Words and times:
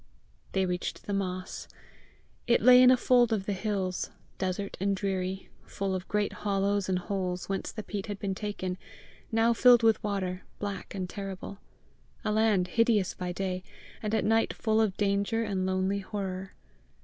They 0.53 0.65
reached 0.65 1.03
the 1.05 1.13
moss. 1.13 1.67
It 2.47 2.63
lay 2.63 2.81
in 2.81 2.89
a 2.89 2.97
fold 2.97 3.31
of 3.31 3.45
the 3.45 3.53
hills, 3.53 4.09
desert 4.39 4.75
and 4.79 4.95
dreary, 4.95 5.49
full 5.67 5.93
of 5.93 6.07
great 6.07 6.33
hollows 6.41 6.89
and 6.89 6.97
holes 6.97 7.47
whence 7.47 7.71
the 7.71 7.83
peat 7.83 8.07
had 8.07 8.17
been 8.17 8.33
taken, 8.33 8.79
now 9.31 9.53
filled 9.53 9.83
with 9.83 10.03
water, 10.03 10.41
black 10.57 10.95
and 10.95 11.07
terrible, 11.07 11.59
a 12.25 12.31
land 12.31 12.69
hideous 12.69 13.13
by 13.13 13.31
day, 13.31 13.61
and 14.01 14.15
at 14.15 14.25
night 14.25 14.53
full 14.53 14.81
of 14.81 14.97
danger 14.97 15.43
and 15.43 15.67
lonely 15.67 15.99
horror. 15.99 16.53